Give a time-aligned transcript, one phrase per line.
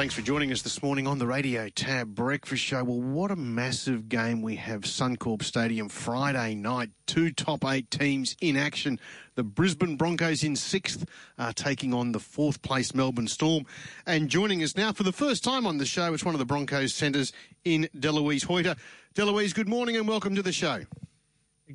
[0.00, 2.82] Thanks for joining us this morning on the Radio Tab Breakfast Show.
[2.84, 6.88] Well, what a massive game we have Suncorp Stadium Friday night.
[7.04, 8.98] Two top eight teams in action.
[9.34, 11.04] The Brisbane Broncos in sixth,
[11.38, 13.66] are taking on the fourth place Melbourne Storm.
[14.06, 16.46] And joining us now for the first time on the show, it's one of the
[16.46, 17.34] Broncos centres
[17.66, 18.76] in Delouise Hoeter.
[19.14, 20.84] Delouise, good morning and welcome to the show.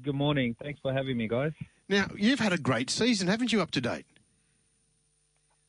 [0.02, 0.56] Good morning.
[0.60, 1.52] Thanks for having me, guys.
[1.88, 4.08] Now, you've had a great season, haven't you, up to date?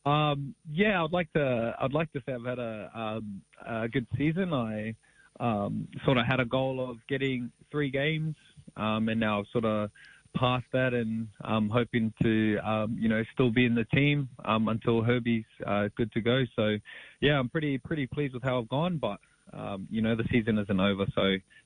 [0.07, 1.75] Um, yeah, I'd like to.
[1.81, 4.53] I'd like to say I've had a, um, a good season.
[4.55, 4.95] I
[5.41, 8.37] um, sort of had a goal of getting three games,
[8.77, 9.91] um, and now I've sort of
[10.37, 14.69] passed that, and I'm hoping to, um, you know, still be in the team um,
[14.69, 16.45] until Herbie's uh, good to go.
[16.55, 16.77] So,
[17.21, 19.19] yeah, I'm pretty pretty pleased with how I've gone, but.
[19.91, 21.23] you know, the season isn't over, so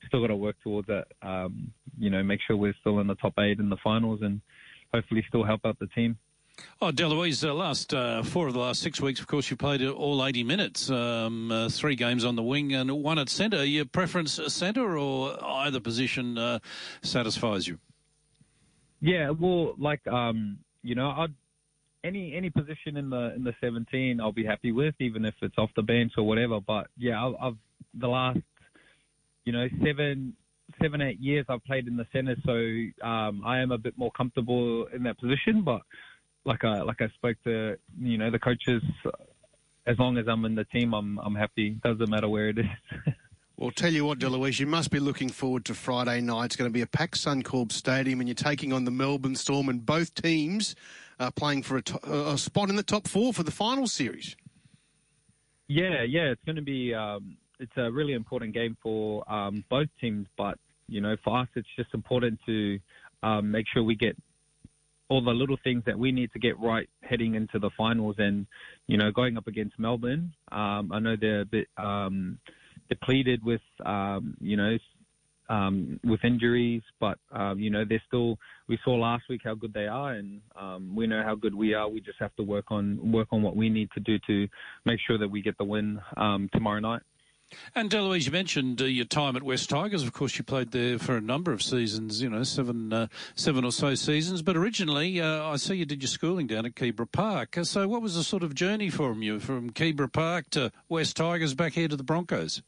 [0.06, 1.06] still got to work towards that.
[1.98, 4.40] you know, make sure we're still in the top eight in the finals, and
[4.94, 6.16] hopefully still help out the team.
[6.82, 9.82] Oh, Delouise, uh, last uh, four of the last six weeks, of course, you played
[9.82, 13.64] all 80 minutes, um, uh, three games on the wing and one at centre.
[13.64, 16.58] Your preference centre or either position uh,
[17.02, 17.78] satisfies you?
[19.00, 21.34] Yeah, well, like, um, you know, I'd,
[22.02, 25.56] any any position in the in the 17, I'll be happy with, even if it's
[25.58, 26.60] off the bench or whatever.
[26.60, 27.56] But yeah, I've, I've
[27.94, 28.38] the last,
[29.44, 30.34] you know, seven
[30.80, 34.10] seven eight years I've played in the centre, so um, I am a bit more
[34.12, 35.62] comfortable in that position.
[35.64, 35.82] But
[36.44, 38.82] like I like I spoke to you know the coaches.
[39.86, 41.70] As long as I'm in the team, I'm I'm happy.
[41.82, 42.66] Doesn't matter where it is.
[43.56, 46.46] Well, tell you what, Delouise, you must be looking forward to Friday night.
[46.46, 49.68] It's going to be a packed Suncorp Stadium, and you're taking on the Melbourne Storm,
[49.68, 50.74] and both teams
[51.18, 54.34] are playing for a, to- a spot in the top four for the final series.
[55.68, 56.94] Yeah, yeah, it's going to be.
[56.94, 60.56] Um, it's a really important game for um, both teams, but
[60.88, 62.78] you know, for us, it's just important to
[63.22, 64.16] um, make sure we get
[65.10, 68.46] all the little things that we need to get right heading into the finals and,
[68.86, 70.32] you know, going up against Melbourne.
[70.52, 72.38] Um, I know they're a bit um,
[72.88, 74.78] depleted with, um, you know,
[75.48, 78.38] um, with injuries, but, um, you know, they're still,
[78.68, 81.74] we saw last week how good they are and um, we know how good we
[81.74, 81.88] are.
[81.88, 84.46] We just have to work on, work on what we need to do to
[84.84, 87.02] make sure that we get the win um, tomorrow night.
[87.74, 90.02] And Delouise, you mentioned uh, your time at Wests Tigers.
[90.02, 92.22] Of course, you played there for a number of seasons.
[92.22, 94.42] You know, seven, uh, seven or so seasons.
[94.42, 97.58] But originally, uh, I see you did your schooling down at Keebra Park.
[97.58, 101.14] Uh, so, what was the sort of journey for you from Keebra Park to Wests
[101.14, 102.62] Tigers back here to the Broncos?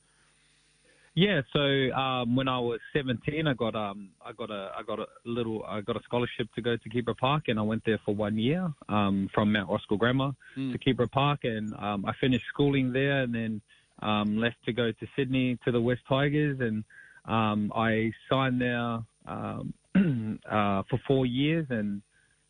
[1.15, 1.61] Yeah, so
[1.95, 5.63] um, when I was 17, I got um, I got a I got a little
[5.69, 8.39] I got a scholarship to go to Keebra Park, and I went there for one
[8.39, 10.73] year um, from Mount Roskill Grammar mm.
[10.73, 13.61] to Keebra Park, and um, I finished schooling there, and then
[14.03, 16.85] um, left to go to Sydney to the Wests Tigers, and
[17.25, 19.75] um, I signed there um,
[20.51, 22.03] uh, for four years, and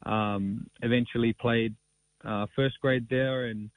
[0.06, 1.74] um, eventually played
[2.24, 3.70] uh, first grade there, and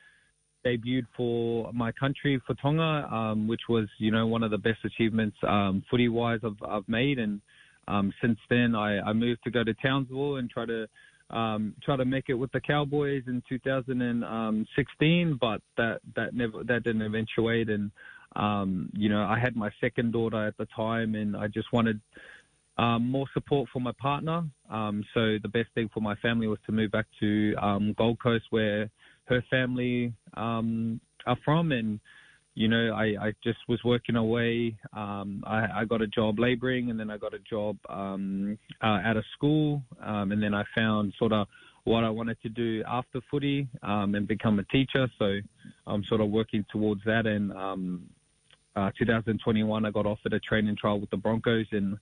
[0.65, 4.79] debuted for my country for Tonga, um, which was you know one of the best
[4.83, 7.41] achievements um, footy wise I've, I've made, and
[7.87, 10.87] um, since then I, I moved to go to Townsville and try to
[11.35, 16.83] um, try to make it with the Cowboys in 2016, but that that never that
[16.83, 17.69] didn't eventuate.
[17.69, 17.91] And
[18.35, 21.99] um, you know, I had my second daughter at the time, and I just wanted
[22.77, 24.43] um, more support for my partner.
[24.69, 28.19] Um, so the best thing for my family was to move back to um, Gold
[28.19, 28.89] Coast, where
[29.25, 31.99] her family um, are from, and
[32.55, 34.77] you know, I, I just was working away.
[34.93, 38.99] Um, I, I got a job laboring and then I got a job um, uh,
[39.03, 39.83] at a school.
[40.01, 41.47] Um, and then I found sort of
[41.83, 45.07] what I wanted to do after footy um, and become a teacher.
[45.19, 45.39] So
[45.85, 47.25] I'm sort of working towards that.
[47.25, 48.03] And um,
[48.77, 51.97] uh, 2021, I got offered a training trial with the Broncos and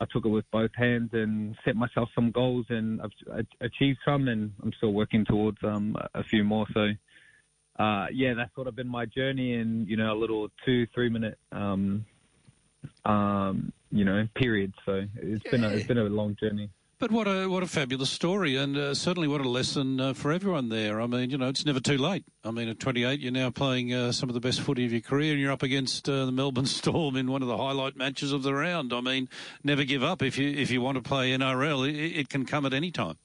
[0.00, 4.28] I took it with both hands and set myself some goals and I've achieved some
[4.28, 6.66] and I'm still working towards um, a few more.
[6.74, 6.88] So
[7.78, 11.08] uh, yeah, that's sort of been my journey in, you know, a little two, three
[11.08, 12.04] minute, um,
[13.04, 14.72] um, you know, period.
[14.84, 16.70] So it's been a, it's been a long journey.
[17.00, 20.32] But what a what a fabulous story, and uh, certainly what a lesson uh, for
[20.32, 21.00] everyone there.
[21.00, 22.24] I mean, you know, it's never too late.
[22.42, 25.00] I mean, at 28, you're now playing uh, some of the best footy of your
[25.00, 28.32] career, and you're up against uh, the Melbourne Storm in one of the highlight matches
[28.32, 28.92] of the round.
[28.92, 29.28] I mean,
[29.62, 31.88] never give up if you if you want to play NRL.
[31.88, 33.16] It, it can come at any time.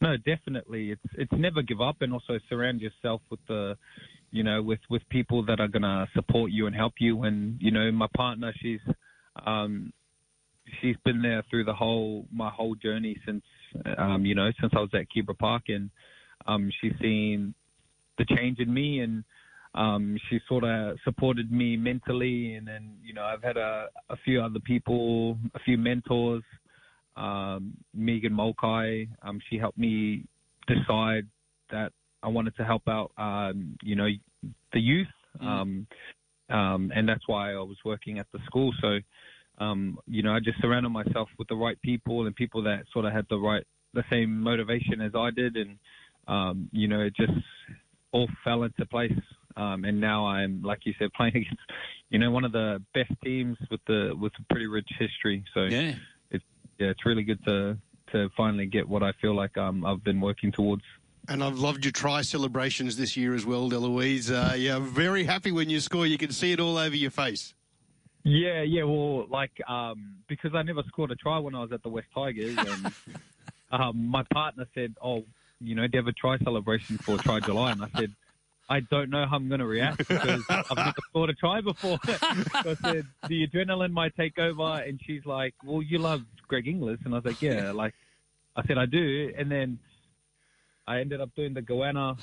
[0.00, 0.92] No, definitely.
[0.92, 3.76] It's it's never give up, and also surround yourself with the,
[4.30, 7.24] you know, with with people that are gonna support you and help you.
[7.24, 8.80] And you know, my partner, she's,
[9.44, 9.92] um,
[10.80, 13.42] she's been there through the whole my whole journey since,
[13.96, 15.90] um, you know, since I was at Keebra Park, and
[16.46, 17.54] um, she's seen
[18.18, 19.24] the change in me, and
[19.74, 24.16] um, she sort of supported me mentally, and then you know, I've had a a
[24.24, 26.44] few other people, a few mentors
[27.18, 29.08] um, Megan Mulcahy.
[29.22, 30.24] Um, she helped me
[30.66, 31.26] decide
[31.70, 31.92] that
[32.22, 34.08] I wanted to help out, um, you know,
[34.72, 35.06] the youth,
[35.40, 35.46] mm.
[35.46, 35.86] um,
[36.50, 38.72] um, and that's why I was working at the school.
[38.80, 38.98] So,
[39.58, 43.04] um, you know, I just surrounded myself with the right people and people that sort
[43.04, 43.64] of had the right,
[43.94, 45.78] the same motivation as I did, and
[46.28, 47.32] um, you know, it just
[48.12, 49.12] all fell into place.
[49.56, 51.60] Um, and now I'm, like you said, playing against,
[52.10, 55.44] you know, one of the best teams with the with a pretty rich history.
[55.54, 55.94] So yeah,
[56.78, 57.76] yeah, it's really good to
[58.12, 60.82] to finally get what I feel like um, I've been working towards.
[61.28, 64.30] And I've loved your try celebrations this year as well, Delouise.
[64.30, 66.06] Uh, yeah, very happy when you score.
[66.06, 67.52] You can see it all over your face.
[68.24, 68.84] Yeah, yeah.
[68.84, 72.08] Well, like um, because I never scored a try when I was at the Wests
[72.14, 72.92] Tigers, and
[73.70, 75.24] um, my partner said, "Oh,
[75.60, 78.14] you know, do you have a try celebration for Try July?" And I said.
[78.68, 81.98] I don't know how I'm going to react because I've never thought a try before.
[82.06, 82.14] so
[82.70, 84.82] I said, the adrenaline might take over.
[84.86, 86.98] And she's like, well, you love Greg Inglis.
[87.04, 87.94] And I was like, yeah, like
[88.56, 89.32] I said, I do.
[89.36, 89.78] And then
[90.86, 92.18] I ended up doing the goanna.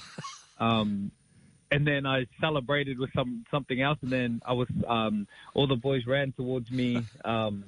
[0.60, 1.12] Um,
[1.72, 5.76] and then I celebrated with some something else, and then I was um, all the
[5.76, 7.66] boys ran towards me, um,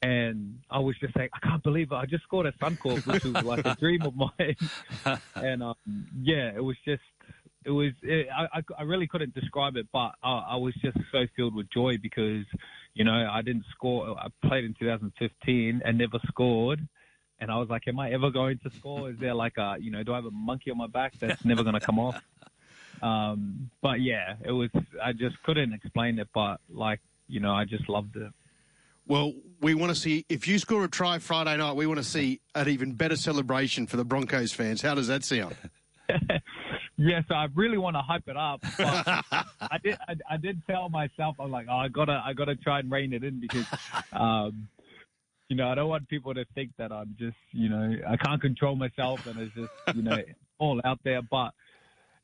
[0.00, 1.94] and I was just like, I can't believe it!
[1.94, 4.56] I just scored a Suncorp, which was like a dream of mine,
[5.36, 7.02] and um, yeah, it was just
[7.64, 11.26] it was it, I, I really couldn't describe it, but I, I was just so
[11.36, 12.44] filled with joy because
[12.94, 14.16] you know I didn't score.
[14.18, 16.80] I played in 2015 and never scored.
[17.40, 19.10] And I was like, am I ever going to score?
[19.10, 21.44] Is there like a, you know, do I have a monkey on my back that's
[21.44, 22.22] never going to come off?
[23.02, 24.70] Um, but yeah, it was,
[25.02, 28.30] I just couldn't explain it, but like, you know, I just loved it.
[29.08, 32.04] Well, we want to see, if you score a try Friday night, we want to
[32.04, 34.82] see an even better celebration for the Broncos fans.
[34.82, 35.56] How does that sound?
[37.04, 38.60] Yes, I really want to hype it up.
[38.78, 39.98] I did.
[40.06, 43.12] I, I, did tell myself, I'm like, oh, I gotta, I gotta try and rein
[43.12, 43.66] it in because,
[44.12, 44.68] um,
[45.48, 48.40] you know, I don't want people to think that I'm just, you know, I can't
[48.40, 50.16] control myself and it's just, you know,
[50.58, 51.22] all out there.
[51.22, 51.50] But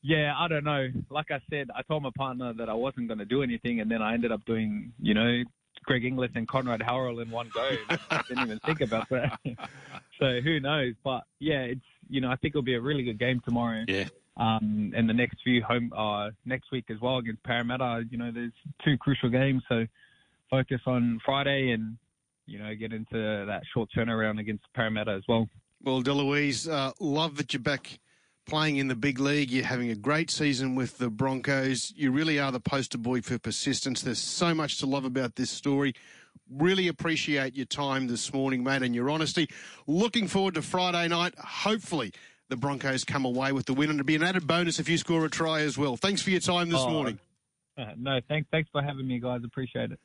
[0.02, 0.86] yeah, I don't know.
[1.10, 3.90] Like I said, I told my partner that I wasn't going to do anything, and
[3.90, 5.42] then I ended up doing, you know,
[5.84, 7.68] Greg Inglis and Conrad Howell in one go.
[8.10, 9.40] I didn't even think about that.
[10.20, 10.94] so who knows?
[11.02, 13.84] But yeah, it's you know I think it'll be a really good game tomorrow.
[13.88, 14.04] Yeah.
[14.38, 18.04] Um, and the next few home uh, next week as well against Parramatta.
[18.10, 18.52] You know, there's
[18.84, 19.84] two crucial games, so
[20.50, 21.96] focus on Friday and
[22.46, 25.48] you know get into that short turnaround against Parramatta as well.
[25.82, 27.98] Well, Delouise, uh, love that you're back
[28.46, 29.50] playing in the big league.
[29.50, 31.92] You're having a great season with the Broncos.
[31.94, 34.02] You really are the poster boy for persistence.
[34.02, 35.94] There's so much to love about this story.
[36.50, 39.48] Really appreciate your time this morning, mate, and your honesty.
[39.86, 41.34] Looking forward to Friday night.
[41.38, 42.12] Hopefully,
[42.48, 44.98] the Broncos come away with the win, and it'll be an added bonus if you
[44.98, 45.96] score a try as well.
[45.96, 47.18] Thanks for your time this oh, morning.
[47.76, 49.42] Uh, no, thanks, thanks for having me, guys.
[49.44, 50.00] Appreciate it.